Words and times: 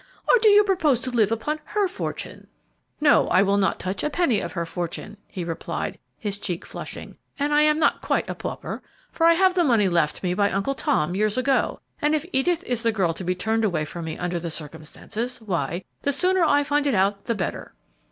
Or 0.27 0.39
do 0.39 0.49
you 0.49 0.63
propose 0.63 0.99
to 1.01 1.11
live 1.11 1.31
upon 1.31 1.59
her 1.63 1.87
fortune?" 1.87 2.47
"No; 2.99 3.27
I 3.27 3.43
will 3.43 3.57
not 3.59 3.77
touch 3.79 4.03
a 4.03 4.09
penny 4.09 4.39
of 4.39 4.53
her 4.53 4.65
fortune," 4.65 5.17
he 5.27 5.43
replied, 5.43 5.99
his 6.17 6.39
cheek 6.39 6.65
flushing; 6.65 7.17
"and 7.37 7.53
I 7.53 7.61
am 7.61 7.77
not 7.77 8.01
quite 8.01 8.27
a 8.27 8.33
pauper, 8.33 8.81
for 9.11 9.27
I 9.27 9.35
have 9.35 9.53
the 9.53 9.63
money 9.63 9.87
left 9.87 10.23
me 10.23 10.33
by 10.33 10.49
Uncle 10.49 10.73
Tom 10.73 11.13
years 11.13 11.37
ago; 11.37 11.81
and 12.01 12.15
if 12.15 12.25
Edith 12.33 12.63
is 12.63 12.81
the 12.81 12.91
girl 12.91 13.13
to 13.13 13.23
be 13.23 13.35
turned 13.35 13.63
from 13.87 14.05
me 14.05 14.17
under 14.17 14.39
the 14.39 14.49
circumstances, 14.49 15.39
why, 15.39 15.83
the 16.01 16.11
sooner 16.11 16.41
I 16.43 16.63
find 16.63 16.87
it 16.87 16.95
out 16.95 17.25
the 17.25 17.35
better." 17.35 17.75